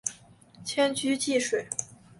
[0.65, 1.67] 迁居蕲水。